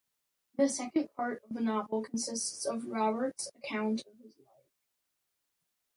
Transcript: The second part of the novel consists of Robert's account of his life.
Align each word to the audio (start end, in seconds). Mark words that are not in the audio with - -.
The 0.57 0.67
second 0.67 1.09
part 1.15 1.43
of 1.43 1.53
the 1.53 1.61
novel 1.61 2.01
consists 2.01 2.65
of 2.65 2.85
Robert's 2.87 3.51
account 3.55 4.01
of 4.07 4.17
his 4.23 4.35
life. 4.39 4.65